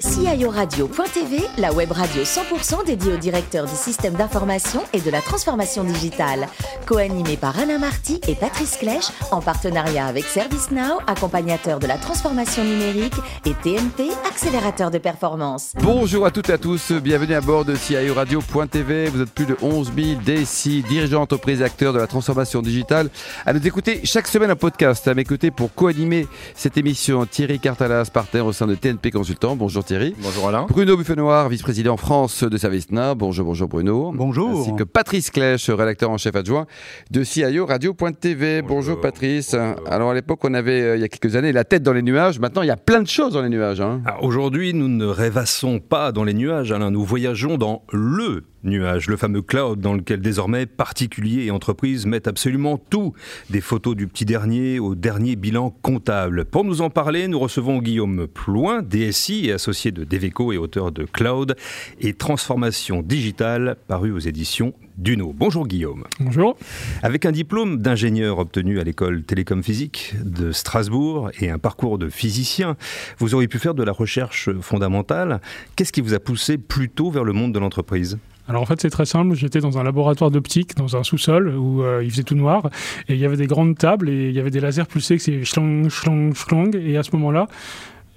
CIORadio.tv, 0.00 1.42
la 1.58 1.74
web 1.74 1.92
radio 1.92 2.22
100% 2.22 2.86
dédiée 2.86 3.12
aux 3.12 3.18
directeurs 3.18 3.66
du 3.66 3.74
système 3.74 4.14
d'information 4.14 4.82
et 4.94 5.00
de 5.00 5.10
la 5.10 5.20
transformation 5.20 5.84
digitale. 5.84 6.46
Co-animée 6.86 7.36
par 7.36 7.58
Alain 7.58 7.78
Marty 7.78 8.18
et 8.26 8.34
Patrice 8.34 8.78
Clèche, 8.78 9.08
en 9.30 9.42
partenariat 9.42 10.06
avec 10.06 10.24
ServiceNow, 10.24 11.00
accompagnateur 11.06 11.80
de 11.80 11.86
la 11.86 11.98
transformation 11.98 12.64
numérique, 12.64 13.12
et 13.44 13.52
TNP, 13.52 14.08
accélérateur 14.26 14.90
de 14.90 14.96
performance. 14.96 15.72
Bonjour 15.82 16.24
à 16.24 16.30
toutes 16.30 16.48
et 16.48 16.54
à 16.54 16.58
tous, 16.58 16.92
bienvenue 16.92 17.34
à 17.34 17.42
bord 17.42 17.66
de 17.66 17.74
CIORadio.tv. 17.74 19.10
Vous 19.10 19.20
êtes 19.20 19.30
plus 19.30 19.46
de 19.46 19.56
11 19.60 19.92
000 19.94 20.20
DSI, 20.24 20.82
dirigeants 20.88 21.22
entreprises 21.22 21.62
acteurs 21.62 21.92
de 21.92 21.98
la 21.98 22.06
transformation 22.06 22.62
digitale, 22.62 23.10
à 23.44 23.52
nous 23.52 23.66
écouter 23.66 24.00
chaque 24.04 24.28
semaine 24.28 24.50
un 24.50 24.56
podcast. 24.56 25.06
À 25.08 25.24
côtés 25.24 25.50
pour 25.50 25.74
co-animer 25.74 26.26
cette 26.54 26.78
émission, 26.78 27.26
Thierry 27.26 27.60
Cartalas, 27.60 28.08
partenaire 28.10 28.46
au 28.46 28.52
sein 28.52 28.66
de 28.66 28.74
TNP 28.74 29.10
Consultant. 29.10 29.56
Bonjour 29.56 29.84
Thierry. 29.90 30.14
Bonjour 30.22 30.46
Alain. 30.46 30.66
Bruno 30.68 30.96
Buffenoir, 30.96 31.48
vice-président 31.48 31.96
France 31.96 32.44
de 32.44 32.56
ServiceNow. 32.56 33.16
Bonjour, 33.16 33.44
bonjour 33.44 33.66
Bruno. 33.66 34.12
Bonjour. 34.14 34.60
Ainsi 34.60 34.76
que 34.76 34.84
Patrice 34.84 35.32
Clèche, 35.32 35.68
rédacteur 35.68 36.10
en 36.10 36.16
chef 36.16 36.36
adjoint 36.36 36.66
de 37.10 37.24
CIO 37.24 37.66
Radio.tv. 37.66 38.62
Bonjour. 38.62 38.76
bonjour. 38.76 39.00
Patrice. 39.00 39.56
Alors 39.88 40.10
à 40.12 40.14
l'époque, 40.14 40.44
on 40.44 40.54
avait, 40.54 40.80
euh, 40.80 40.96
il 40.96 41.00
y 41.00 41.04
a 41.04 41.08
quelques 41.08 41.34
années, 41.34 41.50
la 41.50 41.64
tête 41.64 41.82
dans 41.82 41.92
les 41.92 42.02
nuages. 42.02 42.38
Maintenant, 42.38 42.62
il 42.62 42.68
y 42.68 42.70
a 42.70 42.76
plein 42.76 43.02
de 43.02 43.08
choses 43.08 43.32
dans 43.32 43.42
les 43.42 43.48
nuages. 43.48 43.80
Hein. 43.80 44.02
Aujourd'hui, 44.22 44.74
nous 44.74 44.86
ne 44.86 45.06
rêvassons 45.06 45.80
pas 45.80 46.12
dans 46.12 46.22
les 46.22 46.34
nuages, 46.34 46.70
Alain. 46.70 46.92
Nous 46.92 47.02
voyageons 47.02 47.58
dans 47.58 47.82
le 47.90 48.44
nuage, 48.64 49.08
le 49.08 49.16
fameux 49.16 49.42
cloud 49.42 49.80
dans 49.80 49.94
lequel 49.94 50.20
désormais 50.20 50.66
particuliers 50.66 51.44
et 51.44 51.50
entreprises 51.50 52.06
mettent 52.06 52.28
absolument 52.28 52.78
tout, 52.78 53.14
des 53.48 53.60
photos 53.60 53.96
du 53.96 54.06
petit 54.06 54.24
dernier 54.24 54.78
au 54.78 54.94
dernier 54.94 55.36
bilan 55.36 55.70
comptable. 55.82 56.44
Pour 56.44 56.64
nous 56.64 56.82
en 56.82 56.90
parler, 56.90 57.28
nous 57.28 57.38
recevons 57.38 57.78
Guillaume 57.78 58.26
Plouin, 58.26 58.82
DSI 58.82 59.46
et 59.46 59.52
associé 59.52 59.92
de 59.92 60.04
Deveco 60.04 60.52
et 60.52 60.58
auteur 60.58 60.92
de 60.92 61.04
Cloud 61.04 61.56
et 62.00 62.12
Transformation 62.14 63.02
Digitale, 63.02 63.76
paru 63.88 64.12
aux 64.12 64.18
éditions 64.18 64.74
Duno. 64.98 65.32
Bonjour 65.34 65.66
Guillaume. 65.66 66.04
Bonjour. 66.18 66.58
Avec 67.02 67.24
un 67.24 67.32
diplôme 67.32 67.78
d'ingénieur 67.78 68.38
obtenu 68.38 68.80
à 68.80 68.84
l'école 68.84 69.22
Télécom 69.22 69.62
Physique 69.62 70.14
de 70.22 70.52
Strasbourg 70.52 71.30
et 71.40 71.48
un 71.48 71.58
parcours 71.58 71.96
de 71.96 72.10
physicien, 72.10 72.76
vous 73.18 73.34
auriez 73.34 73.48
pu 73.48 73.58
faire 73.58 73.74
de 73.74 73.82
la 73.82 73.92
recherche 73.92 74.50
fondamentale. 74.60 75.40
Qu'est-ce 75.74 75.92
qui 75.92 76.02
vous 76.02 76.12
a 76.12 76.18
poussé 76.18 76.58
plutôt 76.58 77.10
vers 77.10 77.24
le 77.24 77.32
monde 77.32 77.54
de 77.54 77.58
l'entreprise? 77.58 78.18
Alors 78.50 78.62
en 78.62 78.66
fait 78.66 78.80
c'est 78.80 78.90
très 78.90 79.06
simple, 79.06 79.36
j'étais 79.36 79.60
dans 79.60 79.78
un 79.78 79.84
laboratoire 79.84 80.32
d'optique, 80.32 80.76
dans 80.76 80.96
un 80.96 81.04
sous-sol 81.04 81.54
où 81.56 81.84
euh, 81.84 82.02
il 82.02 82.10
faisait 82.10 82.24
tout 82.24 82.34
noir, 82.34 82.68
et 83.08 83.14
il 83.14 83.20
y 83.20 83.24
avait 83.24 83.36
des 83.36 83.46
grandes 83.46 83.78
tables, 83.78 84.10
et 84.10 84.28
il 84.28 84.34
y 84.34 84.40
avait 84.40 84.50
des 84.50 84.58
lasers 84.58 84.86
pulsés 84.86 85.18
qui 85.18 85.22
c'est 85.22 85.44
schlong, 85.44 85.88
schlong, 85.88 86.74
et 86.74 86.96
à 86.96 87.04
ce 87.04 87.12
moment-là, 87.12 87.46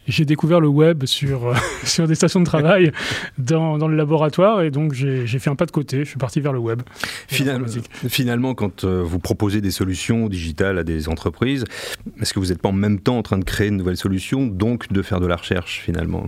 j'ai 0.07 0.25
découvert 0.25 0.59
le 0.59 0.67
web 0.67 1.05
sur, 1.05 1.49
euh, 1.49 1.53
sur 1.83 2.07
des 2.07 2.15
stations 2.15 2.39
de 2.39 2.45
travail 2.45 2.91
dans, 3.37 3.77
dans, 3.77 3.87
le 3.87 3.95
laboratoire. 3.95 4.63
Et 4.63 4.71
donc 4.71 4.93
j'ai 4.93 5.27
fait 5.27 5.51
un 5.51 5.55
pas 5.55 5.67
de 5.67 5.71
côté, 5.71 5.99
je 5.99 6.09
suis 6.09 6.17
parti 6.17 6.41
vers 6.41 6.51
le 6.51 6.59
web. 6.59 6.81
Finalement, 7.27 7.67
finalement 8.07 8.55
quand 8.55 8.85
euh, 8.85 9.03
vous 9.03 9.19
proposez 9.19 9.61
des 9.61 9.71
solutions 9.71 10.29
digitales 10.29 10.79
à 10.79 10.83
des 10.83 11.09
entreprises, 11.09 11.63
est-ce 12.19 12.33
que 12.33 12.39
vous 12.39 12.47
n'êtes 12.47 12.61
pas 12.61 12.69
en 12.69 12.73
même 12.73 12.99
temps 12.99 13.19
en 13.19 13.23
train 13.23 13.37
de 13.37 13.45
créer 13.45 13.67
une 13.67 13.77
nouvelle 13.77 13.97
solution, 13.97 14.47
donc 14.47 14.91
de 14.91 15.03
faire 15.03 15.19
de 15.19 15.27
la 15.27 15.35
recherche 15.35 15.81
finalement? 15.85 16.27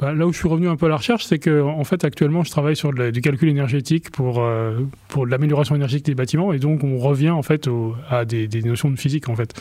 Bah, 0.00 0.14
là 0.14 0.26
où 0.26 0.32
je 0.32 0.38
suis 0.38 0.48
revenu 0.48 0.68
un 0.68 0.76
peu 0.76 0.86
à 0.86 0.88
la 0.88 0.96
recherche, 0.96 1.24
c'est 1.26 1.38
que 1.38 1.60
en 1.62 1.84
fait 1.84 2.04
actuellement 2.04 2.42
je 2.42 2.50
travaille 2.50 2.76
sur 2.76 2.92
du 2.92 3.20
calcul 3.20 3.48
énergétique 3.48 4.10
pour, 4.10 4.40
euh, 4.40 4.80
pour 5.08 5.26
l'amélioration 5.26 5.74
énergétique 5.74 6.06
des 6.06 6.14
bâtiments 6.14 6.52
et 6.52 6.58
donc 6.58 6.82
on 6.84 6.98
revient 6.98 7.30
en 7.30 7.42
fait 7.42 7.68
à 8.08 8.24
des, 8.24 8.48
des, 8.48 8.62
notions 8.62 8.90
de 8.90 8.96
physique 8.96 9.28
en 9.28 9.36
fait. 9.36 9.60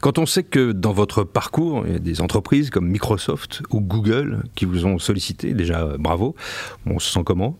Quand 0.00 0.18
on 0.18 0.26
sait 0.26 0.42
que 0.42 0.72
dans 0.72 0.92
votre 0.92 1.22
parcours, 1.22 1.84
il 1.86 1.92
y 1.92 1.96
a 1.96 2.00
des 2.00 2.20
entreprises 2.20 2.70
comme 2.70 2.88
Microsoft 2.88 3.62
ou 3.70 3.80
Google 3.80 4.42
qui 4.56 4.64
vous 4.64 4.86
ont 4.86 4.98
sollicité, 4.98 5.54
déjà 5.54 5.96
bravo, 5.98 6.34
on 6.86 6.98
se 6.98 7.12
sent 7.12 7.22
comment? 7.24 7.56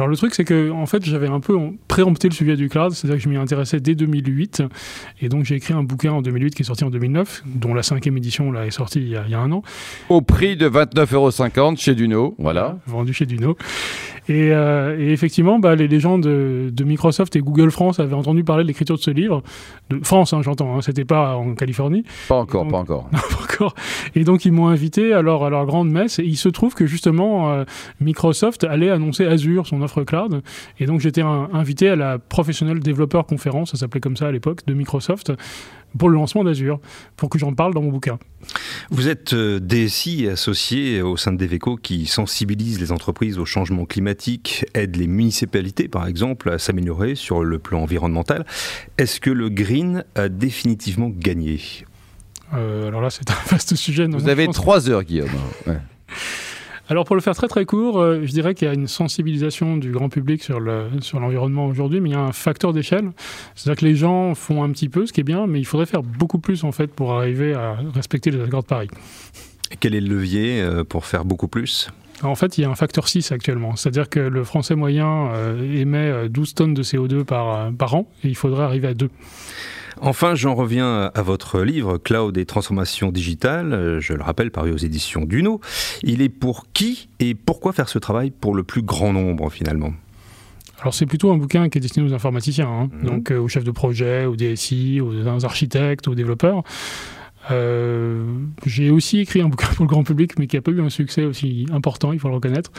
Alors 0.00 0.08
le 0.08 0.16
truc, 0.16 0.34
c'est 0.34 0.44
que 0.44 0.70
en 0.70 0.86
fait, 0.86 1.04
j'avais 1.04 1.26
un 1.26 1.40
peu 1.40 1.58
préempté 1.86 2.30
le 2.30 2.32
sujet 2.32 2.56
du 2.56 2.70
cloud, 2.70 2.92
c'est-à-dire 2.92 3.18
que 3.18 3.22
je 3.22 3.28
m'y 3.28 3.36
intéressais 3.36 3.80
dès 3.80 3.94
2008, 3.94 4.62
et 5.20 5.28
donc 5.28 5.44
j'ai 5.44 5.56
écrit 5.56 5.74
un 5.74 5.82
bouquin 5.82 6.12
en 6.12 6.22
2008 6.22 6.54
qui 6.54 6.62
est 6.62 6.64
sorti 6.64 6.84
en 6.84 6.90
2009, 6.90 7.42
dont 7.44 7.74
la 7.74 7.82
cinquième 7.82 8.16
édition 8.16 8.50
là, 8.50 8.64
est 8.64 8.70
sortie 8.70 9.00
il 9.00 9.08
y, 9.08 9.34
a, 9.34 9.38
un 9.38 9.52
an. 9.52 9.62
Au 10.08 10.22
prix 10.22 10.56
de 10.56 10.70
29,50 10.70 11.58
euros 11.58 11.76
chez 11.76 11.94
Duno, 11.94 12.34
voilà. 12.38 12.78
Vendu 12.86 13.12
chez 13.12 13.26
Duno. 13.26 13.58
Et, 14.30 14.52
euh, 14.52 14.96
effectivement, 15.10 15.58
bah, 15.58 15.74
les, 15.74 16.00
gens 16.00 16.16
de, 16.16 16.72
Microsoft 16.84 17.34
et 17.34 17.40
Google 17.40 17.72
France 17.72 17.98
avaient 17.98 18.14
entendu 18.14 18.44
parler 18.44 18.62
de 18.62 18.68
l'écriture 18.68 18.96
de 18.96 19.00
ce 19.00 19.10
livre. 19.10 19.42
De 19.90 19.98
France, 20.04 20.32
hein, 20.32 20.40
j'entends, 20.40 20.76
hein, 20.76 20.82
c'était 20.82 21.04
pas 21.04 21.34
en 21.34 21.54
Californie. 21.56 22.04
Pas 22.28 22.36
encore, 22.36 22.66
pas 22.68 22.78
encore. 22.78 23.08
pas 23.10 23.42
encore. 23.42 23.74
Et 24.14 24.22
donc, 24.22 24.44
ils 24.44 24.52
m'ont 24.52 24.68
invité 24.68 25.12
à 25.12 25.20
leur, 25.20 25.42
à 25.42 25.50
leur 25.50 25.66
grande 25.66 25.90
messe. 25.90 26.20
Et 26.20 26.24
il 26.24 26.36
se 26.36 26.48
trouve 26.48 26.74
que 26.74 26.86
justement, 26.86 27.50
euh, 27.50 27.64
Microsoft 28.00 28.62
allait 28.62 28.90
annoncer 28.90 29.26
Azure, 29.26 29.66
son 29.66 29.82
offre 29.82 30.04
cloud. 30.04 30.42
Et 30.78 30.86
donc, 30.86 31.00
j'étais 31.00 31.22
invité 31.22 31.88
à 31.88 31.96
la 31.96 32.18
Professional 32.18 32.78
Developer 32.78 33.22
Conference, 33.28 33.72
ça 33.72 33.78
s'appelait 33.78 34.00
comme 34.00 34.16
ça 34.16 34.28
à 34.28 34.32
l'époque, 34.32 34.60
de 34.64 34.74
Microsoft 34.74 35.32
pour 35.98 36.08
le 36.08 36.14
lancement 36.14 36.44
d'Azure, 36.44 36.80
pour 37.16 37.28
que 37.28 37.38
j'en 37.38 37.52
parle 37.52 37.74
dans 37.74 37.82
mon 37.82 37.90
bouquin. 37.90 38.18
Vous 38.90 39.08
êtes 39.08 39.32
euh, 39.32 39.60
DSI 39.60 40.28
associé 40.28 41.02
au 41.02 41.16
sein 41.16 41.32
de 41.32 41.36
Deveco 41.36 41.76
qui 41.76 42.06
sensibilise 42.06 42.80
les 42.80 42.92
entreprises 42.92 43.38
au 43.38 43.44
changement 43.44 43.84
climatique, 43.84 44.64
aide 44.74 44.96
les 44.96 45.06
municipalités 45.06 45.88
par 45.88 46.06
exemple 46.06 46.50
à 46.50 46.58
s'améliorer 46.58 47.14
sur 47.14 47.44
le 47.44 47.58
plan 47.58 47.82
environnemental. 47.82 48.46
Est-ce 48.98 49.20
que 49.20 49.30
le 49.30 49.48
green 49.48 50.04
a 50.14 50.28
définitivement 50.28 51.10
gagné? 51.10 51.60
Euh, 52.54 52.88
Alors 52.88 53.00
là, 53.00 53.10
c'est 53.10 53.30
un 53.30 53.36
vaste 53.48 53.74
sujet. 53.74 54.06
Vous 54.06 54.28
avez 54.28 54.48
trois 54.48 54.88
heures, 54.90 55.04
Guillaume. 55.04 55.28
Alors 56.90 57.04
pour 57.04 57.14
le 57.14 57.22
faire 57.22 57.36
très 57.36 57.46
très 57.46 57.64
court, 57.66 58.00
euh, 58.00 58.22
je 58.24 58.32
dirais 58.32 58.52
qu'il 58.52 58.66
y 58.66 58.70
a 58.70 58.74
une 58.74 58.88
sensibilisation 58.88 59.76
du 59.76 59.92
grand 59.92 60.08
public 60.08 60.42
sur 60.42 60.58
l'environnement 60.58 61.66
sur 61.66 61.70
aujourd'hui, 61.70 62.00
mais 62.00 62.08
il 62.08 62.12
y 62.14 62.16
a 62.16 62.20
un 62.20 62.32
facteur 62.32 62.72
d'échelle. 62.72 63.12
C'est-à-dire 63.54 63.78
que 63.80 63.86
les 63.86 63.94
gens 63.94 64.34
font 64.34 64.64
un 64.64 64.70
petit 64.70 64.88
peu, 64.88 65.06
ce 65.06 65.12
qui 65.12 65.20
est 65.20 65.24
bien, 65.24 65.46
mais 65.46 65.60
il 65.60 65.64
faudrait 65.64 65.86
faire 65.86 66.02
beaucoup 66.02 66.40
plus 66.40 66.64
en 66.64 66.72
fait 66.72 66.88
pour 66.88 67.12
arriver 67.12 67.54
à 67.54 67.76
respecter 67.94 68.32
les 68.32 68.42
accords 68.42 68.62
de 68.62 68.66
Paris. 68.66 68.88
Et 69.70 69.76
quel 69.78 69.94
est 69.94 70.00
le 70.00 70.08
levier 70.08 70.60
euh, 70.60 70.82
pour 70.82 71.06
faire 71.06 71.24
beaucoup 71.24 71.46
plus? 71.46 71.90
En 72.24 72.34
fait, 72.34 72.58
il 72.58 72.62
y 72.62 72.64
a 72.64 72.70
un 72.70 72.74
facteur 72.74 73.06
6 73.06 73.30
actuellement. 73.30 73.76
C'est-à-dire 73.76 74.08
que 74.08 74.18
le 74.18 74.42
français 74.42 74.74
moyen 74.74 75.28
euh, 75.32 75.80
émet 75.80 76.28
12 76.28 76.54
tonnes 76.54 76.74
de 76.74 76.82
CO2 76.82 77.22
par, 77.22 77.70
par 77.72 77.94
an 77.94 78.10
et 78.24 78.28
il 78.28 78.36
faudrait 78.36 78.64
arriver 78.64 78.88
à 78.88 78.94
2. 78.94 79.08
Enfin, 80.00 80.34
j'en 80.34 80.54
reviens 80.54 81.10
à 81.14 81.22
votre 81.22 81.60
livre 81.60 81.98
Cloud 81.98 82.36
et 82.38 82.46
transformation 82.46 83.10
digitale, 83.10 83.98
je 84.00 84.12
le 84.12 84.22
rappelle, 84.22 84.50
paru 84.50 84.72
aux 84.72 84.78
éditions 84.78 85.24
Duno. 85.24 85.60
Il 86.02 86.22
est 86.22 86.28
pour 86.28 86.66
qui 86.72 87.08
et 87.18 87.34
pourquoi 87.34 87.72
faire 87.72 87.88
ce 87.88 87.98
travail 87.98 88.30
pour 88.30 88.54
le 88.54 88.62
plus 88.62 88.82
grand 88.82 89.12
nombre 89.12 89.50
finalement? 89.50 89.92
Alors 90.80 90.94
c'est 90.94 91.06
plutôt 91.06 91.30
un 91.30 91.36
bouquin 91.36 91.68
qui 91.68 91.78
est 91.78 91.80
destiné 91.80 92.08
aux 92.08 92.14
informaticiens, 92.14 92.68
hein. 92.68 92.88
mhm. 92.92 93.04
donc 93.04 93.30
euh, 93.30 93.38
aux 93.38 93.48
chefs 93.48 93.64
de 93.64 93.70
projet, 93.70 94.24
aux 94.24 94.36
DSI, 94.36 95.00
aux 95.00 95.44
architectes, 95.44 96.08
aux 96.08 96.14
développeurs. 96.14 96.62
Euh, 97.50 98.24
j'ai 98.66 98.90
aussi 98.90 99.20
écrit 99.20 99.40
un 99.40 99.48
bouquin 99.48 99.66
pour 99.74 99.84
le 99.84 99.88
grand 99.88 100.04
public, 100.04 100.38
mais 100.38 100.46
qui 100.46 100.56
n'a 100.56 100.62
pas 100.62 100.70
eu 100.70 100.80
un 100.80 100.90
succès 100.90 101.24
aussi 101.24 101.66
important, 101.72 102.12
il 102.12 102.18
faut 102.18 102.28
le 102.28 102.34
reconnaître. 102.34 102.70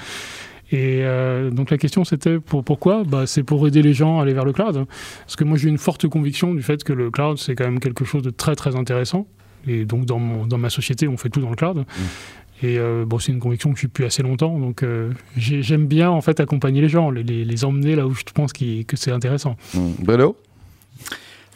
Et 0.71 1.01
euh, 1.03 1.49
donc 1.49 1.69
la 1.69 1.77
question 1.77 2.03
c'était 2.03 2.39
pour, 2.39 2.63
pourquoi? 2.63 3.03
Bah, 3.03 3.27
C'est 3.27 3.43
pour 3.43 3.67
aider 3.67 3.81
les 3.81 3.93
gens 3.93 4.19
à 4.19 4.23
aller 4.23 4.33
vers 4.33 4.45
le 4.45 4.53
cloud. 4.53 4.85
Parce 5.25 5.35
que 5.35 5.43
moi 5.43 5.57
j'ai 5.57 5.69
une 5.69 5.77
forte 5.77 6.07
conviction 6.07 6.53
du 6.53 6.61
fait 6.61 6.83
que 6.83 6.93
le 6.93 7.11
cloud 7.11 7.37
c'est 7.37 7.55
quand 7.55 7.65
même 7.65 7.79
quelque 7.79 8.05
chose 8.05 8.23
de 8.23 8.29
très 8.29 8.55
très 8.55 8.75
intéressant. 8.75 9.27
Et 9.67 9.85
donc 9.85 10.05
dans, 10.05 10.19
mon, 10.19 10.47
dans 10.47 10.57
ma 10.57 10.69
société 10.69 11.07
on 11.07 11.17
fait 11.17 11.29
tout 11.29 11.41
dans 11.41 11.49
le 11.49 11.55
cloud. 11.55 11.77
Mmh. 11.77 11.83
Et 12.63 12.77
euh, 12.77 13.05
bon, 13.07 13.17
c'est 13.17 13.31
une 13.31 13.39
conviction 13.39 13.71
que 13.71 13.75
je 13.75 13.79
suis 13.79 13.87
depuis 13.87 14.05
assez 14.05 14.21
longtemps, 14.21 14.59
donc 14.59 14.83
euh, 14.83 15.09
j'aime 15.35 15.87
bien 15.87 16.11
en 16.11 16.21
fait 16.21 16.39
accompagner 16.39 16.79
les 16.79 16.89
gens, 16.89 17.09
les, 17.09 17.23
les, 17.23 17.65
emmener 17.65 17.95
là 17.95 18.05
où 18.05 18.13
je 18.13 18.21
pense 18.35 18.53
que 18.53 18.95
c'est 18.95 19.11
intéressant. 19.11 19.55
Mmh. 19.73 19.79
Bruno? 20.03 20.37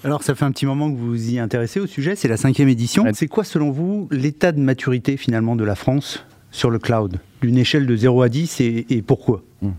Alors, 0.04 0.24
ça 0.24 0.36
fait 0.36 0.46
un 0.46 0.52
petit 0.52 0.66
moment 0.66 0.92
que 0.92 0.98
vous 0.98 1.08
vous 1.08 1.32
y 1.32 1.40
intéressez 1.40 1.80
au 1.80 1.88
sujet, 1.88 2.16
c'est 2.16 2.28
la 2.28 2.38
cinquième 2.38 2.70
édition. 2.70 3.06
C'est 3.14 3.28
quoi, 3.28 3.44
selon 3.44 3.72
vous, 3.72 4.08
l'état 4.12 4.52
de 4.52 4.60
maturité 4.60 5.18
finalement 5.18 5.56
de 5.56 5.64
la 5.64 5.76
France? 5.76 6.26
Sur 6.56 6.72
le 6.72 6.80
cloud 6.80 7.20
D'une 7.42 7.58
échelle 7.58 7.86
de 7.86 7.96
0 7.96 8.22
à 8.22 8.30
10 8.30 8.62
et, 8.62 9.04
pourquoi 9.06 9.44
hmm. 9.62 9.72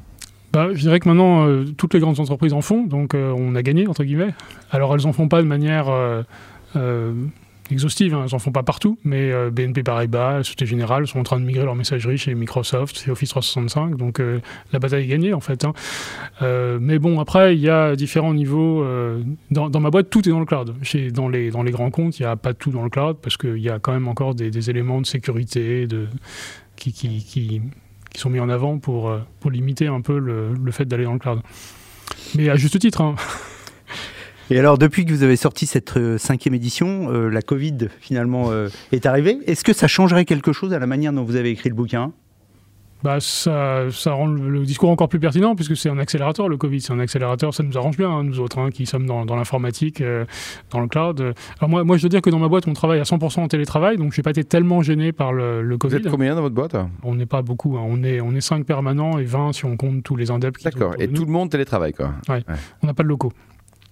bah, 0.52 0.68
je 0.72 0.80
dirais 0.80 1.00
que 1.00 1.08
maintenant, 1.08 1.46
euh, 1.46 1.64
toutes 1.76 1.94
les 1.94 2.00
grandes 2.00 2.20
entreprises 2.20 2.52
en 2.52 2.60
font, 2.60 2.86
donc 2.86 3.14
euh, 3.14 3.34
on 3.36 3.54
a 3.54 3.62
gagné, 3.62 3.88
entre 3.88 4.04
guillemets. 4.04 4.34
Alors, 4.70 4.94
elles 4.94 5.02
n'en 5.02 5.12
font 5.12 5.28
pas 5.28 5.40
de 5.40 5.46
manière 5.46 5.86
euh, 5.88 7.12
exhaustive, 7.70 8.14
hein, 8.14 8.24
elles 8.26 8.32
n'en 8.32 8.38
font 8.38 8.52
pas 8.52 8.62
partout, 8.62 8.98
mais 9.04 9.32
BNP 9.50 9.82
Paribas, 9.82 10.34
la 10.34 10.44
Société 10.44 10.66
Générale 10.66 11.06
sont 11.06 11.18
en 11.18 11.22
train 11.22 11.40
de 11.40 11.46
migrer 11.46 11.64
leur 11.64 11.74
messagerie 11.74 12.18
chez 12.18 12.34
Microsoft, 12.34 13.00
c'est 13.02 13.10
Office 13.10 13.30
365, 13.30 13.96
donc 13.96 14.20
la 14.72 14.78
bataille 14.78 15.04
est 15.04 15.08
gagnée, 15.08 15.32
en 15.32 15.40
fait. 15.40 15.64
Hein. 15.64 15.72
mais 16.80 16.98
bon, 16.98 17.18
après, 17.20 17.56
il 17.56 17.60
y 17.60 17.70
a 17.70 17.96
différents 17.96 18.34
niveaux. 18.34 18.84
Dans, 19.50 19.80
ma 19.80 19.90
boîte, 19.90 20.10
tout 20.10 20.28
est 20.28 20.30
dans 20.30 20.40
le 20.40 20.46
cloud. 20.46 20.74
Chez, 20.82 21.10
dans, 21.10 21.28
les, 21.28 21.50
dans 21.50 21.62
les 21.62 21.72
grands 21.72 21.90
comptes, 21.90 22.18
il 22.18 22.22
n'y 22.22 22.28
a 22.28 22.36
pas 22.36 22.52
tout 22.54 22.70
dans 22.70 22.84
le 22.84 22.90
cloud, 22.90 23.16
parce 23.20 23.38
qu'il 23.38 23.58
y 23.58 23.70
a 23.70 23.78
quand 23.78 23.92
même 23.92 24.08
encore 24.08 24.34
des, 24.34 24.50
des 24.50 24.70
éléments 24.70 25.00
de 25.00 25.06
sécurité, 25.06 25.86
de 25.86 26.06
qui, 26.76 26.92
qui, 26.92 27.24
qui, 27.24 27.62
sont 28.14 28.30
mis 28.30 28.40
en 28.40 28.48
avant 28.48 28.78
pour, 28.78 29.10
euh, 29.10 29.20
pour 29.40 29.50
limiter 29.50 29.86
un 29.86 30.00
peu 30.00 30.18
le, 30.18 30.54
le 30.54 30.72
fait 30.72 30.84
d'aller 30.86 31.04
dans 31.04 31.12
le 31.12 31.18
cloud. 31.18 31.40
Mais 32.34 32.48
à 32.48 32.56
juste 32.56 32.78
titre. 32.78 33.00
Hein. 33.00 33.14
Et 34.50 34.58
alors, 34.58 34.78
depuis 34.78 35.04
que 35.04 35.12
vous 35.12 35.24
avez 35.24 35.36
sorti 35.36 35.66
cette 35.66 35.96
euh, 35.96 36.18
cinquième 36.18 36.54
édition, 36.54 37.10
euh, 37.10 37.28
la 37.28 37.42
Covid 37.42 37.88
finalement 38.00 38.50
est 38.92 39.06
arrivée. 39.06 39.38
Est-ce 39.46 39.64
que 39.64 39.72
ça 39.72 39.88
changerait 39.88 40.24
quelque 40.24 40.52
chose 40.52 40.72
à 40.72 40.78
la 40.78 40.86
manière 40.86 41.12
dont 41.12 41.24
vous 41.24 41.36
avez 41.36 41.50
écrit 41.50 41.68
le 41.68 41.74
bouquin? 41.74 42.12
Bah, 43.02 43.18
ça, 43.20 43.84
ça 43.92 44.12
rend 44.12 44.26
le, 44.26 44.48
le 44.48 44.64
discours 44.64 44.90
encore 44.90 45.08
plus 45.08 45.20
pertinent 45.20 45.54
puisque 45.54 45.76
c'est 45.76 45.88
un 45.90 45.98
accélérateur 45.98 46.48
le 46.48 46.56
Covid. 46.56 46.80
C'est 46.80 46.92
un 46.92 46.98
accélérateur, 46.98 47.54
ça 47.54 47.62
nous 47.62 47.76
arrange 47.78 47.96
bien, 47.96 48.10
hein, 48.10 48.24
nous 48.24 48.40
autres, 48.40 48.58
hein, 48.58 48.70
qui 48.70 48.86
sommes 48.86 49.06
dans, 49.06 49.24
dans 49.24 49.36
l'informatique, 49.36 50.00
euh, 50.00 50.24
dans 50.70 50.80
le 50.80 50.88
cloud. 50.88 51.34
Alors 51.60 51.68
moi, 51.70 51.84
moi, 51.84 51.96
je 51.96 52.02
veux 52.02 52.08
dire 52.08 52.22
que 52.22 52.30
dans 52.30 52.38
ma 52.38 52.48
boîte, 52.48 52.66
on 52.66 52.72
travaille 52.72 52.98
à 53.00 53.04
100% 53.04 53.40
en 53.40 53.48
télétravail, 53.48 53.96
donc 53.96 54.12
j'ai 54.12 54.22
pas 54.22 54.30
été 54.30 54.44
tellement 54.44 54.82
gêné 54.82 55.12
par 55.12 55.32
le, 55.32 55.62
le 55.62 55.74
Vous 55.74 55.78
Covid. 55.78 55.96
êtes 55.96 56.08
combien 56.08 56.34
dans 56.34 56.42
votre 56.42 56.54
boîte? 56.54 56.76
On 57.02 57.14
n'est 57.14 57.26
pas 57.26 57.42
beaucoup, 57.42 57.76
hein. 57.76 57.82
on 57.86 58.02
est 58.02 58.20
on 58.20 58.34
est 58.34 58.40
5 58.40 58.64
permanents 58.66 59.18
et 59.18 59.24
20 59.24 59.52
si 59.52 59.64
on 59.66 59.76
compte 59.76 60.02
tous 60.02 60.16
les 60.16 60.30
indeps. 60.30 60.62
D'accord. 60.62 60.94
Et 60.98 61.06
tout 61.08 61.24
le 61.24 61.30
monde 61.32 61.50
télétravaille, 61.50 61.92
quoi. 61.92 62.12
On 62.82 62.86
n'a 62.86 62.94
pas 62.94 63.02
de 63.02 63.08
locaux. 63.08 63.32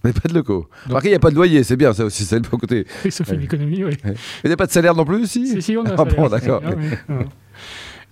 Mais 0.03 0.13
pas 0.13 0.27
de 0.29 0.33
locaux. 0.35 0.67
Donc- 0.87 0.97
Après, 0.97 1.07
il 1.07 1.11
n'y 1.11 1.15
a 1.15 1.19
pas 1.19 1.31
de 1.31 1.35
loyer, 1.35 1.63
c'est 1.63 1.77
bien, 1.77 1.91
ça 1.93 2.05
aussi, 2.05 2.25
c'est 2.25 2.35
le 2.35 2.41
bon 2.47 2.57
côté. 2.57 2.85
Et 3.05 3.09
ça 3.09 3.23
fait 3.23 3.31
Ouais. 3.31 3.37
l'économie, 3.39 3.83
oui. 3.83 3.97
Mais 4.03 4.13
il 4.43 4.47
n'y 4.47 4.53
a 4.53 4.57
pas 4.57 4.67
de 4.67 4.71
salaire 4.71 4.93
non 4.93 5.03
plus, 5.05 5.25
si? 5.25 5.47
Si, 5.47 5.61
si, 5.63 5.77
on 5.77 5.83
a 5.85 5.95
Ah 5.97 6.05
bon, 6.05 6.27
d'accord. 6.27 6.61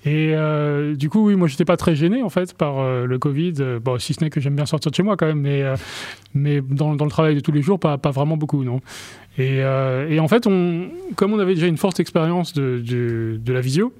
Et 0.06 0.34
euh, 0.34 0.96
du 0.96 1.10
coup, 1.10 1.28
oui, 1.28 1.36
moi, 1.36 1.48
j'étais 1.48 1.64
pas 1.64 1.78
très 1.78 1.96
gêné 1.96 2.24
en 2.24 2.30
fait 2.30 2.54
par 2.54 2.80
euh, 2.80 3.06
le 3.06 3.20
Covid. 3.20 3.54
Euh, 3.60 3.80
bon, 3.80 3.98
si 4.00 4.14
ce 4.14 4.22
n'est 4.22 4.30
que 4.30 4.42
j'aime 4.42 4.56
bien 4.56 4.66
sortir 4.66 4.92
de 4.92 4.96
chez 4.96 5.04
moi 5.04 5.16
quand 5.16 5.26
même, 5.26 5.40
mais 5.40 5.64
mais 6.34 6.62
dans, 6.62 6.96
dans 6.96 7.06
le 7.06 7.12
travail 7.12 7.36
de 7.36 7.40
tous 7.40 7.52
les 7.52 7.62
jours, 7.62 7.80
pas, 7.80 7.98
pas 7.98 8.12
vraiment 8.12 8.36
beaucoup, 8.36 8.64
non. 8.64 8.82
Et, 9.38 9.58
et 9.58 10.20
en 10.20 10.28
fait, 10.28 10.46
on, 10.46 10.90
comme 11.16 11.34
on 11.34 11.40
avait 11.40 11.56
déjà 11.56 11.68
une 11.68 11.78
forte 11.78 12.00
expérience 12.00 12.54
de, 12.54 12.84
de, 12.84 13.54
la 13.54 13.62
visio, 13.62 13.94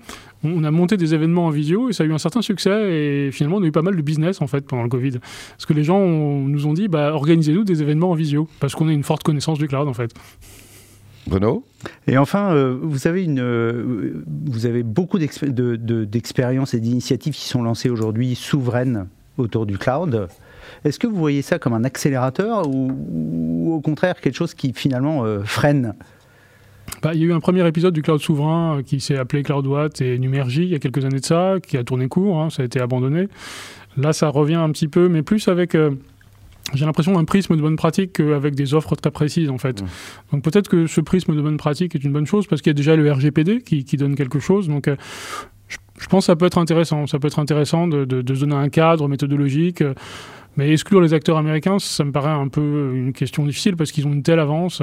on 0.44 0.64
a 0.64 0.70
monté 0.70 0.96
des 0.96 1.16
événements 1.16 1.48
en 1.48 1.50
visio 1.50 1.90
et 1.90 1.94
ça 1.94 2.04
a 2.04 2.08
eu 2.08 2.14
un 2.14 2.20
certain 2.20 2.44
succès. 2.44 2.92
Et 2.92 3.32
finalement, 3.32 3.58
on 3.58 3.64
a 3.64 3.66
eu 3.66 3.72
pas 3.72 3.82
mal 3.82 3.96
de 3.96 4.02
business 4.02 4.42
en 4.42 4.48
fait 4.48 4.66
pendant 4.66 4.84
le 4.84 4.90
Covid, 4.90 5.20
parce 5.20 5.66
que 5.66 5.74
les 5.74 5.84
gens 5.84 6.06
nous 6.06 6.68
ont 6.68 6.74
dit, 6.74 6.88
bah, 6.88 7.14
organisez-nous 7.14 7.64
des 7.64 7.82
événements 7.82 8.12
en 8.12 8.16
visio, 8.16 8.48
parce 8.60 8.76
qu'on 8.76 8.88
a 8.90 8.94
une 8.94 9.04
forte 9.04 9.24
connaissance 9.24 9.58
du 9.58 9.68
cloud 9.68 9.88
en 9.88 9.94
fait. 9.94 10.14
Bruno 11.28 11.64
Et 12.08 12.18
enfin, 12.18 12.54
euh, 12.54 12.78
vous 12.82 13.08
avez 13.08 13.24
une, 13.24 13.40
euh, 13.40 14.24
vous 14.46 14.66
avez 14.66 14.84
beaucoup 14.84 15.20
d'expé- 15.20 15.50
de- 15.50 15.76
de- 15.76 16.06
d'expériences 16.06 16.74
et 16.74 16.80
d'initiatives 16.80 17.34
qui 17.34 17.48
sont 17.48 17.64
lancées 17.64 17.90
aujourd'hui 17.90 18.36
souveraines 18.36 19.08
autour 19.38 19.66
du 19.66 19.78
cloud. 19.78 20.28
Est-ce 20.86 21.00
que 21.00 21.08
vous 21.08 21.16
voyez 21.16 21.42
ça 21.42 21.60
comme 21.60 21.74
un 21.74 21.84
accélérateur 21.84 22.68
ou, 22.70 22.92
ou 23.12 23.74
au 23.74 23.80
contraire 23.82 24.20
quelque 24.22 24.36
chose 24.36 24.54
qui 24.54 24.74
finalement 24.74 25.24
euh, 25.26 25.44
freine? 25.44 25.94
Bah, 27.02 27.12
il 27.14 27.22
y 27.22 27.24
a 27.24 27.28
eu 27.28 27.34
un 27.34 27.40
premier 27.40 27.66
épisode 27.68 27.94
du 27.94 28.02
cloud 28.02 28.20
souverain 28.22 28.82
qui 28.86 29.00
s'est 29.00 29.18
appelé 29.18 29.44
CloudWatt 29.44 30.02
et 30.02 30.20
Numergy 30.20 30.64
il 30.64 30.70
y 30.70 30.76
a 30.76 30.80
quelques 30.80 31.04
années 31.06 31.20
de 31.20 31.26
ça, 31.26 31.56
qui 31.66 31.78
a 31.78 31.84
tourné 31.84 32.08
court, 32.08 32.42
hein, 32.42 32.50
ça 32.50 32.62
a 32.62 32.66
été 32.66 32.80
abandonné. 32.82 33.28
Là, 33.98 34.12
ça 34.12 34.28
revient 34.30 34.56
un 34.56 34.70
petit 34.72 34.88
peu, 34.88 35.08
mais 35.08 35.22
plus 35.22 35.48
avec, 35.48 35.76
euh, 35.76 35.92
j'ai 36.74 36.86
l'impression, 36.86 37.18
un 37.18 37.26
prisme 37.26 37.56
de 37.56 37.62
bonne 37.62 37.76
pratique 37.76 38.14
qu'avec 38.14 38.56
des 38.56 38.74
offres 38.74 38.96
très 38.96 39.12
précises, 39.12 39.50
en 39.50 39.58
fait. 39.58 39.82
Mmh. 39.82 39.86
Donc 40.32 40.44
peut-être 40.44 40.68
que 40.70 40.88
ce 40.88 41.02
prisme 41.02 41.36
de 41.36 41.42
bonne 41.42 41.58
pratique 41.58 41.96
est 41.96 42.04
une 42.04 42.14
bonne 42.14 42.26
chose, 42.26 42.48
parce 42.48 42.62
qu'il 42.62 42.70
y 42.70 42.76
a 42.76 42.78
déjà 42.78 42.96
le 42.96 43.12
RGPD 43.12 43.62
qui, 43.62 43.84
qui 43.86 43.98
donne 43.98 44.16
quelque 44.16 44.40
chose. 44.40 44.68
Donc 44.68 44.88
euh, 44.88 44.96
je, 45.68 45.78
je 46.00 46.08
pense 46.08 46.24
que 46.24 46.28
ça 46.28 46.36
peut 46.36 46.46
être 46.46 46.58
intéressant. 46.58 47.08
Ça 47.08 47.20
peut 47.20 47.28
être 47.28 47.40
intéressant 47.40 47.88
de, 47.88 48.06
de- 48.06 48.22
donner 48.22 48.56
un 48.56 48.70
cadre 48.70 49.08
méthodologique. 49.08 49.82
euh, 49.82 49.94
mais 50.58 50.72
exclure 50.72 51.02
les 51.02 51.14
acteurs 51.14 51.38
américains, 51.38 51.80
ça 51.80 52.04
me 52.04 52.12
paraît 52.12 52.30
un 52.30 52.48
peu 52.48 52.92
une 52.96 53.14
question 53.14 53.46
difficile 53.46 53.76
parce 53.76 53.92
qu'ils 53.92 54.06
ont 54.08 54.14
une 54.14 54.24
telle 54.24 54.40
avance. 54.40 54.82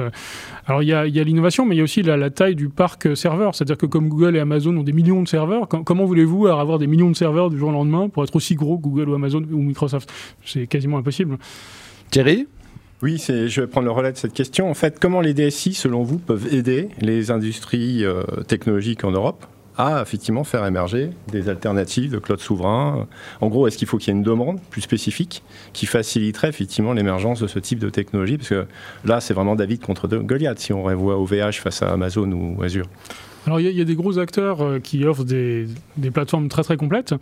Alors 0.65 0.83
il 0.83 0.89
y 0.89 0.93
a, 0.93 1.07
il 1.07 1.15
y 1.15 1.19
a 1.19 1.23
l'innovation, 1.23 1.65
mais 1.65 1.75
il 1.75 1.77
y 1.77 1.81
a 1.81 1.83
aussi 1.83 2.01
la, 2.01 2.17
la 2.17 2.29
taille 2.29 2.55
du 2.55 2.69
parc 2.69 3.15
serveur. 3.15 3.55
C'est-à-dire 3.55 3.77
que 3.77 3.85
comme 3.85 4.09
Google 4.09 4.35
et 4.35 4.39
Amazon 4.39 4.75
ont 4.77 4.83
des 4.83 4.93
millions 4.93 5.21
de 5.23 5.27
serveurs, 5.27 5.67
com- 5.67 5.83
comment 5.83 6.05
voulez-vous 6.05 6.47
avoir 6.47 6.79
des 6.79 6.87
millions 6.87 7.09
de 7.09 7.15
serveurs 7.15 7.49
du 7.49 7.57
jour 7.57 7.69
au 7.69 7.73
lendemain 7.73 8.09
pour 8.09 8.23
être 8.23 8.35
aussi 8.35 8.55
gros 8.55 8.77
que 8.77 8.83
Google 8.83 9.09
ou 9.09 9.15
Amazon 9.15 9.43
ou 9.51 9.61
Microsoft? 9.61 10.11
C'est 10.45 10.67
quasiment 10.67 10.97
impossible. 10.97 11.37
Thierry? 12.09 12.47
Oui, 13.01 13.17
je 13.17 13.61
vais 13.61 13.67
prendre 13.67 13.85
le 13.85 13.91
relais 13.91 14.11
de 14.11 14.17
cette 14.17 14.33
question. 14.33 14.69
En 14.69 14.75
fait, 14.75 14.99
comment 14.99 15.21
les 15.21 15.33
DSI, 15.33 15.73
selon 15.73 16.03
vous, 16.03 16.19
peuvent 16.19 16.53
aider 16.53 16.89
les 16.99 17.31
industries 17.31 18.05
euh, 18.05 18.21
technologiques 18.47 19.03
en 19.03 19.11
Europe? 19.11 19.45
À 19.77 20.01
effectivement 20.01 20.43
faire 20.43 20.65
émerger 20.65 21.11
des 21.31 21.49
alternatives 21.49 22.11
de 22.11 22.19
cloud 22.19 22.39
souverain 22.39 23.07
En 23.39 23.47
gros, 23.47 23.67
est-ce 23.67 23.77
qu'il 23.77 23.87
faut 23.87 23.97
qu'il 23.97 24.13
y 24.13 24.15
ait 24.15 24.17
une 24.19 24.23
demande 24.23 24.59
plus 24.69 24.81
spécifique 24.81 25.43
qui 25.73 25.85
faciliterait 25.85 26.49
effectivement 26.49 26.93
l'émergence 26.93 27.39
de 27.41 27.47
ce 27.47 27.57
type 27.59 27.79
de 27.79 27.89
technologie? 27.89 28.37
Parce 28.37 28.49
que 28.49 28.65
là, 29.05 29.21
c'est 29.21 29.33
vraiment 29.33 29.55
David 29.55 29.81
contre 29.81 30.07
Goliath 30.07 30.59
si 30.59 30.73
on 30.73 30.83
revoit 30.83 31.17
OVH 31.17 31.61
face 31.61 31.81
à 31.81 31.91
Amazon 31.91 32.31
ou 32.31 32.61
Azure. 32.63 32.87
Alors 33.47 33.59
il 33.59 33.63
y, 33.63 33.67
a- 33.67 33.71
il 33.71 33.77
y 33.77 33.81
a 33.81 33.85
des 33.85 33.95
gros 33.95 34.19
acteurs 34.19 34.61
euh, 34.61 34.79
qui 34.79 35.03
offrent 35.05 35.23
des, 35.23 35.67
des 35.97 36.11
plateformes 36.11 36.47
très 36.47 36.61
très 36.63 36.77
complètes. 36.77 37.15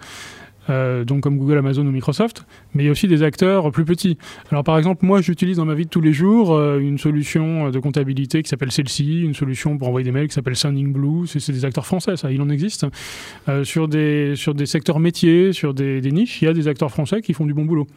Euh, 0.69 1.03
donc 1.03 1.21
comme 1.21 1.37
Google, 1.37 1.57
Amazon 1.57 1.85
ou 1.85 1.91
Microsoft, 1.91 2.45
mais 2.73 2.83
il 2.83 2.85
y 2.85 2.89
a 2.89 2.91
aussi 2.91 3.07
des 3.07 3.23
acteurs 3.23 3.71
plus 3.71 3.85
petits. 3.85 4.17
Alors 4.51 4.63
par 4.63 4.77
exemple, 4.77 5.05
moi 5.05 5.21
j'utilise 5.21 5.57
dans 5.57 5.65
ma 5.65 5.73
vie 5.73 5.85
de 5.85 5.89
tous 5.89 6.01
les 6.01 6.13
jours 6.13 6.53
euh, 6.53 6.79
une 6.79 6.97
solution 6.97 7.69
de 7.69 7.79
comptabilité 7.79 8.43
qui 8.43 8.49
s'appelle 8.49 8.71
Celsi, 8.71 9.21
une 9.21 9.33
solution 9.33 9.77
pour 9.77 9.87
envoyer 9.87 10.05
des 10.05 10.11
mails 10.11 10.27
qui 10.27 10.33
s'appelle 10.33 10.55
Sending 10.55 10.91
Blue, 10.93 11.27
c'est 11.27 11.51
des 11.51 11.65
acteurs 11.65 11.85
français, 11.85 12.17
ça, 12.17 12.31
il 12.31 12.41
en 12.41 12.49
existe. 12.49 12.85
Euh, 13.47 13.63
sur, 13.63 13.87
des, 13.87 14.35
sur 14.35 14.53
des 14.53 14.65
secteurs 14.65 14.99
métiers, 14.99 15.53
sur 15.53 15.73
des 15.73 16.01
niches, 16.11 16.41
il 16.41 16.45
y 16.45 16.47
a 16.47 16.53
des 16.53 16.67
acteurs 16.67 16.91
français 16.91 17.21
qui 17.21 17.33
font 17.33 17.45
du 17.45 17.53
bon 17.53 17.65
boulot. 17.65 17.87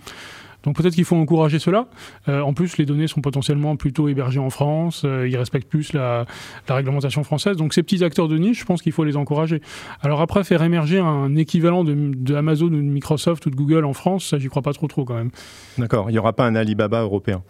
Donc 0.63 0.77
peut-être 0.77 0.95
qu'il 0.95 1.05
faut 1.05 1.17
encourager 1.17 1.59
cela. 1.59 1.89
Euh, 2.29 2.41
en 2.41 2.53
plus, 2.55 2.79
les 2.79 2.87
données 2.87 3.07
sont 3.09 3.21
potentiellement 3.21 3.77
plutôt 3.77 4.09
hébergées 4.09 4.39
en 4.41 4.51
France, 4.51 5.03
euh, 5.05 5.29
ils 5.29 5.37
respectent 5.37 5.69
plus 5.69 5.93
la, 5.93 6.25
la 6.69 6.75
réglementation 6.75 7.25
française. 7.25 7.57
Donc 7.57 7.75
ces 7.75 7.83
petits 7.83 8.05
acteurs 8.05 8.29
de 8.29 8.39
niche, 8.39 8.61
je 8.61 8.65
pense 8.65 8.83
qu'il 8.83 8.93
faut 8.93 9.05
les 9.05 9.17
encourager. 9.17 9.61
Alors 10.03 10.21
après, 10.21 10.45
faire 10.45 10.63
émerger 10.63 10.99
un 10.99 11.35
équivalent 11.37 11.85
de, 11.85 11.95
de 11.95 12.35
Amazon 12.35 12.67
ou 12.67 12.71
de 12.71 12.77
Microsoft 12.83 13.47
ou 13.47 13.51
de 13.51 13.57
Google 13.57 13.85
en 13.85 13.93
France, 13.93 14.27
ça, 14.27 14.39
j'y 14.39 14.49
crois 14.49 14.63
pas 14.63 14.73
trop 14.73 14.87
trop 14.87 15.05
quand 15.05 15.15
même. 15.15 15.31
D'accord, 15.79 16.11
il 16.11 16.13
n'y 16.13 16.19
aura 16.19 16.33
pas 16.33 16.47
un 16.47 16.55
Alibaba 16.55 17.01
européen? 17.03 17.43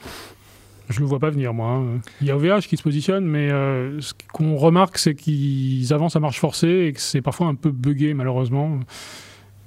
Je 0.88 1.00
le 1.00 1.06
vois 1.06 1.20
pas 1.20 1.30
venir, 1.30 1.54
moi. 1.54 1.70
hein. 1.70 2.00
Il 2.20 2.26
y 2.26 2.30
a 2.30 2.36
OVH 2.36 2.66
qui 2.66 2.76
se 2.76 2.82
positionne, 2.82 3.24
mais 3.24 3.50
euh, 3.50 4.00
ce 4.00 4.12
qu'on 4.32 4.56
remarque, 4.56 4.98
c'est 4.98 5.14
qu'ils 5.14 5.92
avancent 5.94 6.16
à 6.16 6.20
marche 6.20 6.38
forcée 6.40 6.86
et 6.88 6.92
que 6.92 7.00
c'est 7.00 7.22
parfois 7.22 7.46
un 7.46 7.54
peu 7.54 7.70
buggé, 7.70 8.12
malheureusement. 8.14 8.78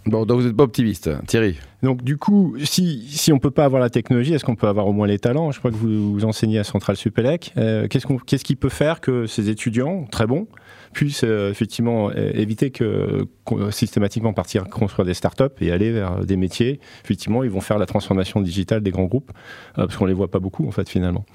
Bon, 0.08 0.24
donc 0.26 0.40
vous 0.42 0.46
n'êtes 0.48 0.56
pas 0.56 0.64
optimiste, 0.64 1.10
Thierry. 1.26 1.58
Donc 1.82 2.04
du 2.04 2.18
coup, 2.18 2.56
si, 2.64 3.08
si 3.10 3.32
on 3.32 3.36
ne 3.36 3.40
peut 3.40 3.50
pas 3.50 3.66
avoir 3.66 3.82
la 3.82 3.90
technologie, 3.90 4.36
est-ce 4.36 4.46
qu'on 4.46 4.56
peut 4.56 4.68
avoir 4.68 4.86
au 4.88 4.94
moins 4.94 5.08
les 5.08 5.18
talents? 5.18 5.52
Je 5.52 5.58
crois 5.58 5.72
que 5.72 5.76
vous, 5.76 6.14
vous 6.14 6.26
enseignez 6.26 6.60
à 6.60 6.64
Centrale 6.64 6.96
Supélec. 6.96 7.54
Euh, 7.58 7.88
qu'est-ce, 7.88 8.06
qu'on, 8.06 8.18
qu'est-ce 8.18 8.44
qui 8.46 8.56
peut 8.56 8.70
faire 8.70 9.02
que 9.02 9.26
ces 9.26 9.50
étudiants, 9.50 10.06
très 10.12 10.28
bons, 10.28 10.48
puissent 10.94 11.24
euh, 11.24 11.50
effectivement 11.50 12.12
euh, 12.12 12.32
éviter 12.36 12.70
que 12.70 13.26
qu'on- 13.46 13.72
systématiquement 13.72 14.32
partir 14.34 14.66
construire 14.70 15.08
des 15.08 15.16
startups 15.16 15.44
et 15.60 15.72
aller 15.72 15.92
vers 15.92 16.24
des 16.24 16.38
métiers? 16.38 16.80
Effectivement, 17.04 17.44
ils 17.44 17.50
vont 17.50 17.62
faire 17.62 17.80
la 17.80 17.88
transformation 17.88 18.42
digitale 18.42 18.82
des 18.84 18.92
grands 18.92 19.06
groupes, 19.06 19.32
euh, 19.80 19.88
parce 19.88 19.98
qu'on 19.98 20.06
les 20.06 20.14
voit 20.14 20.30
pas 20.30 20.40
beaucoup 20.40 20.68
en 20.68 20.72
fait 20.72 20.88
finalement. 20.88 21.26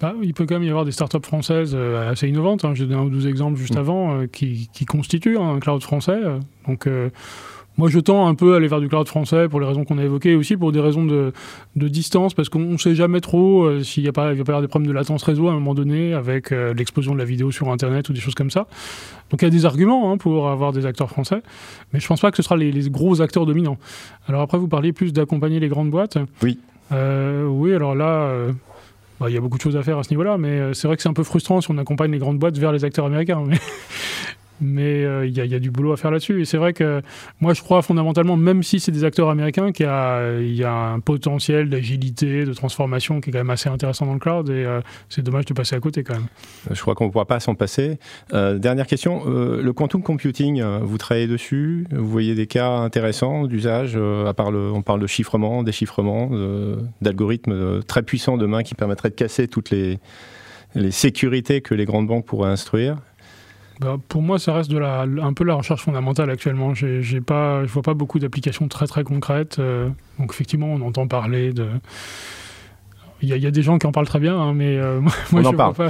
Bah, 0.00 0.14
il 0.22 0.32
peut 0.34 0.46
quand 0.46 0.54
même 0.56 0.62
y 0.64 0.68
avoir 0.70 0.84
des 0.84 0.92
startups 0.92 1.24
françaises 1.24 1.72
euh, 1.74 2.10
assez 2.10 2.28
innovantes. 2.28 2.64
Hein. 2.64 2.72
J'ai 2.74 2.84
donné 2.84 3.00
un 3.00 3.04
ou 3.04 3.10
deux 3.10 3.26
exemples 3.26 3.56
juste 3.58 3.74
Mm. 3.74 3.78
avant, 3.78 4.26
qui, 4.28 4.68
qui 4.72 4.84
constituent 4.84 5.38
un 5.38 5.58
cloud 5.58 5.82
français. 5.82 6.20
euh. 6.22 6.38
Donc, 6.68 6.86
euh, 6.86 7.10
moi, 7.78 7.88
je 7.88 8.00
tends 8.00 8.26
un 8.26 8.34
peu 8.34 8.54
à 8.54 8.56
aller 8.56 8.66
vers 8.66 8.80
du 8.80 8.88
cloud 8.88 9.06
français 9.06 9.48
pour 9.48 9.60
les 9.60 9.66
raisons 9.66 9.84
qu'on 9.84 9.98
a 9.98 10.04
évoquées, 10.04 10.34
aussi 10.34 10.56
pour 10.56 10.72
des 10.72 10.80
raisons 10.80 11.04
de, 11.04 11.32
de 11.76 11.88
distance, 11.88 12.34
parce 12.34 12.48
qu'on 12.48 12.58
ne 12.58 12.76
sait 12.76 12.96
jamais 12.96 13.20
trop 13.20 13.62
euh, 13.62 13.82
s'il 13.84 14.02
n'y 14.02 14.08
a 14.08 14.12
pas, 14.12 14.32
il 14.32 14.38
va 14.38 14.44
pas 14.44 14.52
y 14.52 14.54
avoir 14.54 14.62
des 14.62 14.68
problèmes 14.68 14.88
de 14.88 14.92
latence 14.92 15.22
réseau 15.22 15.46
à 15.48 15.52
un 15.52 15.54
moment 15.54 15.74
donné 15.74 16.12
avec 16.12 16.50
euh, 16.50 16.74
l'explosion 16.74 17.14
de 17.14 17.18
la 17.18 17.24
vidéo 17.24 17.52
sur 17.52 17.70
Internet 17.70 18.08
ou 18.08 18.12
des 18.12 18.20
choses 18.20 18.34
comme 18.34 18.50
ça. 18.50 18.66
Donc, 19.30 19.42
il 19.42 19.44
y 19.44 19.48
a 19.48 19.50
des 19.50 19.64
arguments 19.64 20.10
hein, 20.10 20.18
pour 20.18 20.48
avoir 20.50 20.72
des 20.72 20.86
acteurs 20.86 21.08
français, 21.08 21.40
mais 21.92 22.00
je 22.00 22.06
pense 22.08 22.20
pas 22.20 22.30
que 22.32 22.36
ce 22.36 22.42
sera 22.42 22.56
les, 22.56 22.72
les 22.72 22.90
gros 22.90 23.22
acteurs 23.22 23.46
dominants. 23.46 23.78
Alors 24.26 24.42
après, 24.42 24.58
vous 24.58 24.68
parliez 24.68 24.92
plus 24.92 25.12
d'accompagner 25.12 25.60
les 25.60 25.68
grandes 25.68 25.90
boîtes. 25.90 26.18
Oui. 26.42 26.58
Euh, 26.90 27.46
oui, 27.46 27.72
alors 27.74 27.94
là. 27.94 28.28
bah, 29.20 29.30
Il 29.30 29.34
y 29.34 29.36
a 29.36 29.40
beaucoup 29.40 29.58
de 29.58 29.62
choses 29.62 29.76
à 29.76 29.82
faire 29.82 29.98
à 29.98 30.02
ce 30.02 30.10
niveau-là, 30.10 30.36
mais 30.36 30.74
c'est 30.74 30.88
vrai 30.88 30.96
que 30.96 31.02
c'est 31.02 31.08
un 31.08 31.14
peu 31.14 31.24
frustrant 31.24 31.60
si 31.60 31.70
on 31.70 31.78
accompagne 31.78 32.10
les 32.10 32.18
grandes 32.18 32.38
boîtes 32.38 32.58
vers 32.58 32.72
les 32.72 32.84
acteurs 32.84 33.06
américains. 33.06 33.42
Mais 33.46 33.58
mais, 34.60 35.04
euh, 35.04 35.26
il 35.26 35.36
y, 35.36 35.54
a- 35.54 35.58
du 35.58 35.70
boulot 35.70 35.92
à 35.92 35.96
faire 35.96 36.10
là-dessus. 36.10 36.40
Et 36.40 36.44
c'est 36.44 36.56
vrai 36.56 36.72
que 36.72 37.02
moi, 37.40 37.54
je 37.54 37.62
crois 37.62 37.82
fondamentalement, 37.82 38.36
même 38.36 38.62
si 38.62 38.80
c'est 38.80 38.92
des 38.92 39.04
acteurs 39.04 39.28
américains, 39.28 39.72
qu'il 39.72 39.86
y 39.86 40.64
a, 40.64 40.74
un 40.74 41.00
potentiel 41.00 41.68
d'agilité, 41.68 42.44
de 42.44 42.52
transformation 42.52 43.20
qui 43.20 43.30
est 43.30 43.32
quand 43.32 43.38
même 43.38 43.50
assez 43.50 43.68
intéressant 43.68 44.06
dans 44.06 44.14
le 44.14 44.18
cloud. 44.18 44.48
Et 44.48 44.64
euh, 44.64 44.80
c'est 45.08 45.22
dommage 45.22 45.44
de 45.46 45.54
passer 45.54 45.76
à 45.76 45.80
côté 45.80 46.04
quand 46.04 46.14
même. 46.14 46.26
Je 46.70 46.80
crois 46.80 46.94
qu'on 46.94 47.06
ne 47.06 47.10
pourra 47.10 47.26
pas 47.26 47.40
s'en 47.40 47.54
passer. 47.54 47.98
Euh, 48.32 48.58
dernière 48.58 48.86
question, 48.86 49.24
le 49.26 49.72
quantum 49.72 50.02
computing, 50.02 50.62
vous 50.62 50.98
travaillez 50.98 51.26
dessus? 51.26 51.86
Vous 51.90 52.08
voyez 52.08 52.34
des 52.34 52.46
cas 52.46 52.70
intéressants 52.70 53.46
d'usage 53.46 53.96
À 53.96 54.34
on 54.38 54.82
parle 54.82 55.00
de 55.00 55.06
chiffrement, 55.06 55.62
déchiffrement, 55.62 56.30
d'algorithmes 57.02 57.82
très 57.82 58.02
puissants 58.02 58.36
demain 58.36 58.62
qui 58.62 58.74
permettraient 58.74 59.10
de 59.10 59.14
casser 59.14 59.48
toutes 59.48 59.70
les 59.70 59.98
sécurités 60.90 61.60
que 61.60 61.74
les 61.74 61.84
grandes 61.84 62.06
banques 62.06 62.26
pourraient 62.26 62.50
instruire. 62.50 62.96
Bah, 63.80 63.96
pour 64.08 64.22
moi, 64.22 64.38
ça 64.38 64.52
reste 64.54 64.70
de 64.70 64.78
la, 64.78 65.02
un 65.02 65.32
peu 65.32 65.44
la 65.44 65.54
recherche 65.54 65.82
fondamentale 65.82 66.30
actuellement. 66.30 66.74
J'ai, 66.74 67.02
j'ai 67.02 67.20
pas, 67.20 67.64
je 67.64 67.70
vois 67.72 67.82
pas 67.82 67.94
beaucoup 67.94 68.18
d'applications 68.18 68.66
très 68.68 68.86
très 68.86 69.04
concrètes. 69.04 69.58
euh, 69.60 69.88
donc 70.18 70.32
effectivement, 70.32 70.66
on 70.68 70.80
entend 70.82 71.06
parler 71.06 71.52
de. 71.52 71.66
Il 73.20 73.28
y, 73.28 73.32
a- 73.32 73.36
il 73.36 73.42
y 73.42 73.46
a 73.48 73.50
des 73.50 73.62
gens 73.62 73.78
qui 73.78 73.86
en 73.88 73.90
parlent 73.92 74.06
très 74.06 74.20
bien, 74.20 74.38
hein, 74.38 74.52
mais 74.54 74.76
euh, 74.78 75.00
moi, 75.00 75.12
On 75.32 75.36
je 75.38 75.42
vois 75.42 75.56
parle. 75.56 75.74
pas. 75.74 75.88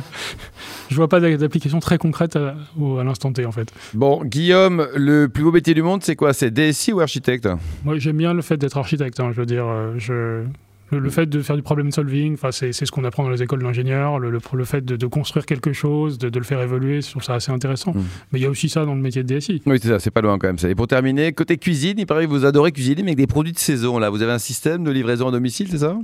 Je 0.90 0.96
vois 0.96 1.08
pas 1.08 1.20
d'application 1.20 1.78
très 1.78 1.98
concrète 1.98 2.36
à, 2.36 2.54
au- 2.78 2.98
à 2.98 3.04
l'instant 3.04 3.32
T 3.32 3.44
en 3.44 3.52
fait. 3.52 3.70
Bon, 3.92 4.22
Guillaume, 4.24 4.86
le 4.96 5.28
plus 5.28 5.44
beau 5.44 5.52
métier 5.52 5.74
du 5.74 5.82
monde, 5.82 6.02
c'est 6.02 6.16
quoi? 6.16 6.32
C'est 6.32 6.50
DSI 6.50 6.92
ou 6.94 7.00
architecte? 7.00 7.46
Moi, 7.84 7.98
j'aime 7.98 8.16
bien 8.16 8.32
le 8.32 8.40
fait 8.42 8.56
d'être 8.56 8.78
architecte. 8.78 9.20
hein, 9.20 9.30
je 9.32 9.40
veux 9.40 9.46
dire, 9.46 9.64
euh, 9.66 9.94
je 9.98 10.44
Le, 10.90 11.10
fait 11.10 11.26
de 11.26 11.40
faire 11.42 11.56
du 11.56 11.62
problem 11.62 11.90
solving, 11.90 12.36
c'est 12.50 12.72
ce 12.72 12.90
qu'on 12.90 13.04
apprend 13.04 13.22
dans 13.22 13.30
les 13.30 13.42
écoles 13.42 13.62
d'ingénieurs, 13.62 14.18
le, 14.18 14.30
le, 14.30 14.64
fait 14.64 14.84
de, 14.84 15.06
construire 15.06 15.44
quelque 15.46 15.72
chose, 15.72 16.18
de, 16.18 16.36
le 16.36 16.44
faire 16.44 16.60
évoluer, 16.62 17.02
je 17.02 17.10
trouve 17.10 17.22
ça 17.22 17.34
assez 17.34 17.52
intéressant. 17.52 17.92
Mm. 17.92 18.04
Mais 18.32 18.38
il 18.38 18.42
y 18.42 18.46
a 18.46 18.50
aussi 18.50 18.68
ça 18.68 18.84
dans 18.84 18.94
le 18.94 19.00
métier 19.00 19.22
de 19.22 19.38
DSI. 19.38 19.62
Oui, 19.66 19.78
c'est 19.80 19.88
ça, 19.88 19.98
c'est 19.98 20.10
pas 20.10 20.20
loin 20.20 20.38
quand 20.38 20.46
même 20.46 20.58
ça. 20.58 20.68
Et 20.68 20.74
pour 20.74 20.86
terminer, 20.86 21.32
côté 21.32 21.58
cuisine, 21.58 21.98
il 21.98 22.06
paraît 22.06 22.24
que 22.24 22.30
vous 22.30 22.44
adorez 22.44 22.72
cuisiner, 22.72 23.02
mais 23.02 23.10
avec 23.10 23.18
des 23.18 23.26
produits 23.26 23.52
de 23.52 23.58
saison. 23.58 23.98
Là, 23.98 24.10
vous 24.10 24.22
avez 24.22 24.32
un 24.32 24.38
système 24.38 24.84
de 24.84 24.90
livraison 24.90 25.28
à 25.28 25.30
domicile, 25.30 25.68
c'est 25.70 25.78
ça? 25.78 25.96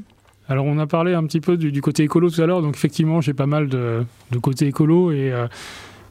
Alors 0.48 0.66
on 0.66 0.78
a 0.78 0.86
parlé 0.86 1.14
un 1.14 1.24
petit 1.24 1.40
peu 1.40 1.56
du, 1.56 1.80
côté 1.80 2.02
écolo 2.02 2.30
tout 2.30 2.42
à 2.42 2.46
l'heure, 2.46 2.60
donc 2.60 2.76
effectivement 2.76 3.22
j'ai 3.22 3.32
pas 3.32 3.46
mal 3.46 3.68
de, 3.68 4.04
côté 4.42 4.66
écolo 4.66 5.10
et 5.10 5.32
euh, 5.32 5.46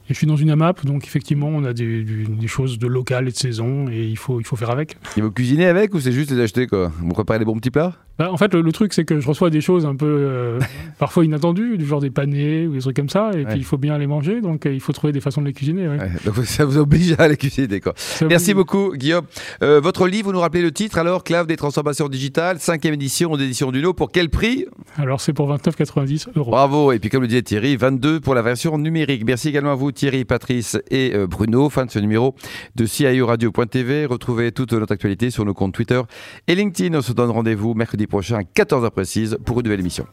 et 0.08 0.12
je 0.12 0.18
suis 0.18 0.26
dans 0.26 0.36
une 0.36 0.50
AMAP, 0.50 0.84
donc 0.84 1.04
effectivement, 1.06 1.48
on 1.48 1.64
a 1.64 1.72
des, 1.72 2.04
choses 2.46 2.78
de 2.78 2.86
local 2.86 3.26
et 3.26 3.30
de 3.30 3.36
saison, 3.36 3.88
et 3.90 4.04
il 4.04 4.18
faut, 4.18 4.38
il 4.38 4.44
faut 4.44 4.56
faire 4.56 4.70
avec. 4.70 4.96
Et 5.16 5.22
vous 5.22 5.30
cuisinez 5.30 5.66
avec 5.66 5.94
ou 5.94 6.00
c'est 6.00 6.12
juste 6.12 6.30
les 6.30 6.40
acheter 6.40 6.66
quoi? 6.66 6.92
Vous 6.98 7.08
préparez 7.14 7.38
des 7.38 7.46
bons 7.46 7.56
petits 7.56 7.70
plats? 7.70 7.94
Bah, 8.18 8.30
En 8.30 8.36
fait, 8.36 8.54
le, 8.54 8.72
truc, 8.72 8.92
c'est 8.92 9.04
que 9.04 9.18
je 9.18 9.26
reçois 9.26 9.50
des 9.50 9.60
choses 9.60 9.86
un 9.86 9.96
peu 9.96 10.06
euh, 10.06 10.60
parfois 10.98 11.24
inattendues, 11.24 11.78
du 11.78 11.86
genre 11.86 12.00
des 12.00 12.10
panés 12.10 12.66
ou 12.66 12.74
des 12.74 12.80
trucs 12.80 12.96
comme 12.96 13.08
ça, 13.08 13.30
et 13.34 13.44
puis 13.44 13.56
il 13.56 13.64
faut 13.64 13.78
bien 13.78 13.98
les 13.98 14.06
manger, 14.06 14.40
donc 14.40 14.66
euh, 14.66 14.74
il 14.74 14.80
faut 14.80 14.92
trouver 14.92 15.12
des 15.12 15.20
façons 15.20 15.40
de 15.40 15.46
les 15.46 15.52
cuisiner. 15.52 15.88
donc 16.24 16.36
ça 16.44 16.64
vous 16.64 16.78
oblige 16.78 17.16
à 17.18 17.26
les 17.26 17.36
cuisiner. 17.36 17.80
Quoi. 17.80 17.94
Merci 18.28 18.54
beaucoup, 18.54 18.92
Guillaume. 18.94 19.24
Euh, 19.62 19.80
votre 19.80 20.06
livre, 20.06 20.26
vous 20.26 20.32
nous 20.32 20.40
rappelez 20.40 20.62
le 20.62 20.70
titre 20.70 20.98
alors 20.98 21.24
Clave 21.24 21.46
des 21.46 21.56
transformations 21.56 22.08
digitales, 22.08 22.60
cinquième 22.60 22.94
édition 22.94 23.36
d'édition 23.36 23.72
Duno, 23.72 23.94
pour 23.94 24.12
quel 24.12 24.28
prix? 24.28 24.66
Alors 24.96 25.20
c'est 25.20 25.32
pour 25.32 25.52
29,90 25.52 26.28
euros. 26.36 26.50
Bravo, 26.50 26.92
et 26.92 26.98
puis 26.98 27.10
comme 27.10 27.22
le 27.22 27.28
disait 27.28 27.42
Thierry, 27.42 27.76
22 27.76 28.20
pour 28.20 28.34
la 28.34 28.42
version 28.42 28.78
numérique. 28.78 29.24
Merci 29.26 29.48
également 29.48 29.72
à 29.72 29.76
vous, 29.76 29.90
Thierry, 29.94 30.24
Patrice 30.24 30.76
et 30.90 31.14
euh, 31.14 31.26
Bruno. 31.26 31.70
Fin 31.70 31.86
de 31.86 31.90
ce 31.90 31.98
numéro 31.98 32.34
de 32.74 32.86
CIO 32.86 33.26
Radio.tv. 33.26 34.06
Retrouvez 34.06 34.52
toute 34.52 34.72
notre 34.72 34.92
actualité 34.92 35.30
sur 35.30 35.44
nos 35.44 35.54
comptes 35.54 35.74
Twitter 35.74 36.02
et 36.46 36.54
LinkedIn. 36.54 36.96
On 36.98 37.02
se 37.02 37.12
donne 37.12 37.30
rendez-vous 37.30 37.74
mercredi 37.74 38.06
prochain 38.06 38.38
à 38.38 38.42
14h 38.42 38.90
précise 38.90 39.38
pour 39.44 39.60
une 39.60 39.64
nouvelle 39.64 39.80
émission. 39.80 40.06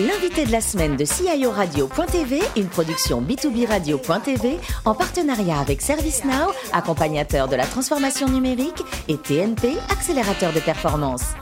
L'invité 0.00 0.46
de 0.46 0.52
la 0.52 0.62
semaine 0.62 0.96
de 0.96 1.04
CIO 1.04 1.50
Radio.tv, 1.50 2.40
une 2.56 2.68
production 2.68 3.20
B2B 3.20 3.68
Radio.tv 3.68 4.56
en 4.86 4.94
partenariat 4.94 5.58
avec 5.58 5.82
ServiceNow, 5.82 6.52
accompagnateur 6.72 7.48
de 7.48 7.56
la 7.56 7.66
transformation 7.66 8.26
numérique, 8.26 8.82
et 9.08 9.18
TNP, 9.18 9.76
accélérateur 9.90 10.54
de 10.54 10.60
performance. 10.60 11.34